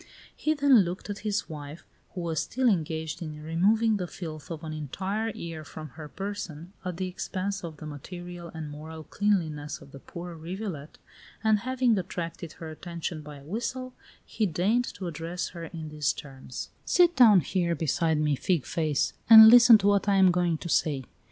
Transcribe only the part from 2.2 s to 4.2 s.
was still engaged in removing the